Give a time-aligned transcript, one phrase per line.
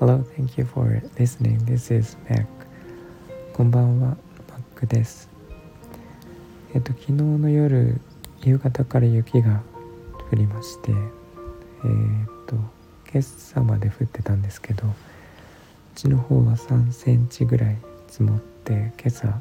[0.00, 1.58] Hello, thank you for listening.
[1.66, 2.46] This is Mac.
[3.52, 4.16] こんばんは、
[4.74, 5.28] Mac です。
[6.74, 8.00] えっと、昨日の夜、
[8.40, 9.60] 夕方から雪が
[10.32, 12.54] 降りまして、えー、っと、
[13.12, 14.90] 今朝まで降ってたんですけど、う
[15.94, 17.76] ちの方は3センチぐらい
[18.08, 19.38] 積もって、今朝、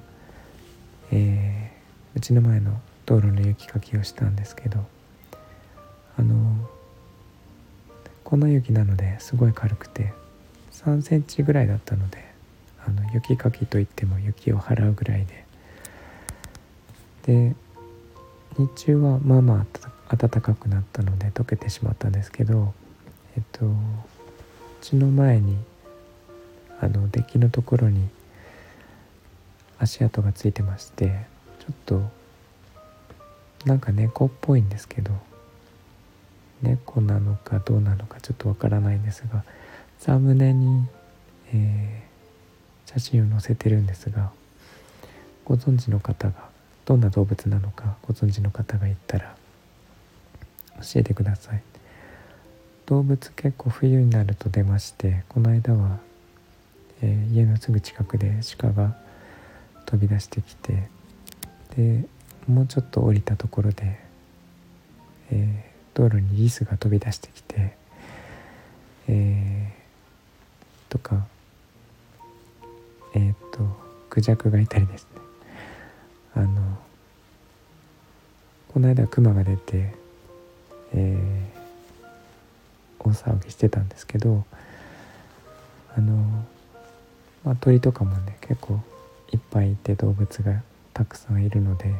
[1.11, 4.91] えー、うちの前の道路の雪かきをしたんですけど、
[6.17, 6.69] あの、
[8.23, 10.13] 粉雪なのですごい軽くて、
[10.73, 12.33] 3センチぐらいだったので
[12.85, 15.43] あの雪かきといっても雪を払うぐらいで。
[17.23, 17.55] で
[18.57, 19.65] 日中はまあま
[20.09, 22.73] あ暖かくなったので溶けてしまったんですけど
[23.35, 23.71] えっとう
[24.81, 25.57] ちの前に
[26.81, 28.09] あのデッキのところに
[29.79, 31.25] 足跡がついてまして
[31.59, 32.01] ちょっと
[33.65, 35.13] なんか猫っぽいんですけど
[36.63, 39.43] 猫なのかどうなのかちょっとわからないんですが
[39.99, 40.87] サムネに、
[41.53, 44.31] えー、写真を載せてるんですが
[45.45, 46.33] ご存知の方が
[46.85, 49.35] どんな動物なのかご存知の方がいたら
[50.77, 51.61] 教えてください。
[52.85, 55.99] 動物結構冬になると出ましてこの間は、
[57.01, 58.97] えー、家のすぐ近くで鹿が
[59.85, 60.89] 飛び出してきて
[61.77, 62.05] で
[62.47, 63.99] もうちょっと降りたところで、
[65.31, 67.75] えー、道路にリスが飛び出してきて、
[69.07, 69.83] えー
[70.93, 71.25] とか
[73.15, 73.59] えっ、と
[74.11, 75.21] クジャクがいたりですね。
[76.35, 76.77] あの
[78.71, 79.93] この間クマが出て、
[80.93, 84.45] えー、大騒ぎしてたんですけど
[85.95, 86.45] あの、
[87.43, 88.79] まあ、鳥とかもね結構
[89.31, 90.61] いっぱいいて動物が
[90.93, 91.93] たくさんいるので、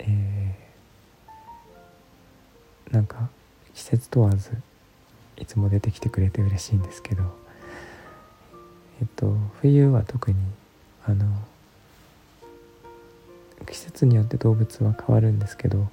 [0.00, 0.37] えー、
[2.90, 3.28] なんか
[3.74, 4.50] 季節問わず
[5.36, 7.22] いつも出てきてくれて嬉しいんですけど
[9.00, 10.36] えっと冬は特に
[11.04, 11.26] あの
[13.66, 15.88] 季節によって動物は変わるんですけど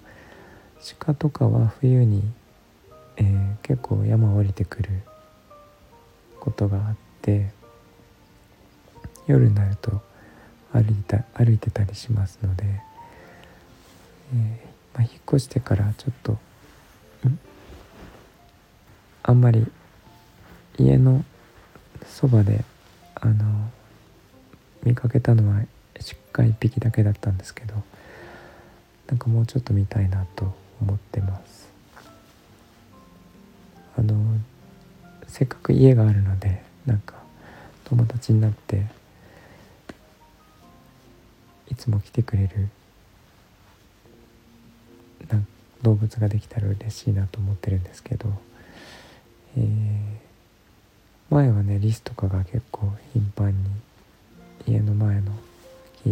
[1.00, 2.24] 鹿とかは冬に、
[3.18, 4.90] えー、結構山を降りてくる
[6.40, 7.52] ことがあって
[9.28, 10.02] 夜になると
[10.72, 12.64] 歩いた歩いてたりしますので、
[14.34, 16.38] えーまあ、引っ越してからちょっと
[19.24, 19.66] あんまり
[20.78, 21.24] 家の
[22.06, 22.64] そばで
[23.16, 23.72] あの
[24.84, 25.66] 見かけたのは
[26.34, 27.76] 鹿1匹だけだったんですけど
[29.08, 31.70] なんかもうちょっと見たいなと思ってます。
[33.98, 34.16] あの
[35.28, 37.16] せっかく家があるのでなんか
[37.86, 38.86] 友達になって
[41.70, 42.70] いつも来てくれる
[45.86, 48.28] 動物ができたら嬉しいなと思ってるんですけど
[49.58, 53.56] えー、前はねリスとかが結構頻繁に
[54.68, 55.32] 家の前の
[56.04, 56.10] 木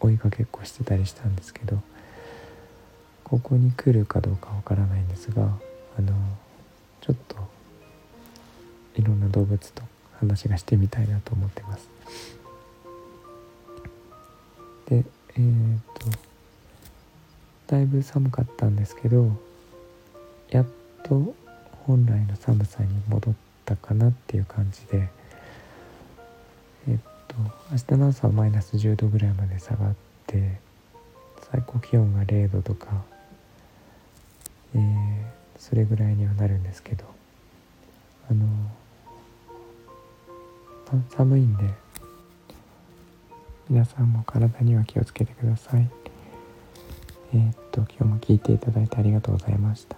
[0.00, 1.78] 追いかけっこしてたりしたんですけど
[3.22, 5.42] ここに来るかどうかわからないんですが
[5.98, 6.12] あの
[7.02, 7.36] ちょっと
[8.96, 9.82] いろんな動物と
[10.18, 11.88] 話がしてみたいなと思ってます。
[14.88, 15.04] で
[15.36, 16.35] えー、っと
[17.66, 19.30] だいぶ寒かったんですけど
[20.50, 20.66] やっ
[21.02, 21.34] と
[21.86, 23.34] 本来の寒さに戻っ
[23.64, 25.08] たかなっていう感じで
[26.88, 27.34] えっと
[27.72, 29.94] 明日の朝はマイナス10度ぐらいまで下がっ
[30.26, 30.60] て
[31.50, 33.02] 最高気温が0度とか、
[34.74, 34.80] えー、
[35.58, 37.04] それぐらいにはなるんですけど
[38.30, 38.46] あの
[41.16, 41.64] 寒いんで
[43.68, 46.05] 皆さんも体には気をつけてください。
[47.34, 49.96] えー、っと今日も聞いていただいてありがとうございました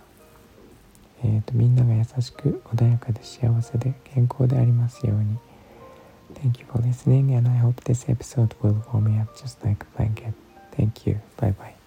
[1.25, 5.37] えーと、みんなが優しく穏やかで幸せで健康でありますように
[6.34, 9.83] Thank you for listening and I hope this episode will warm me up just like
[9.83, 10.34] a blanket.
[10.77, 11.21] Thank you.
[11.37, 11.78] Bye bye.